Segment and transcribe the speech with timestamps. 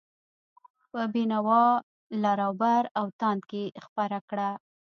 [0.91, 1.65] په بینوا،
[2.21, 4.49] لراوبر او تاند کې خپره کړه.